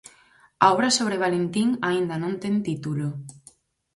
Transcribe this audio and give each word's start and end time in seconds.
A 0.63 0.65
obra 0.75 0.89
sobre 0.97 1.21
Valentín 1.25 1.69
aínda 1.89 2.15
non 2.23 2.33
ten 2.43 2.55
título. 2.67 3.07